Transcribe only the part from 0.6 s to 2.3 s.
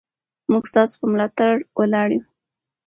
ستاسو په ملاتړ ولاړ یو.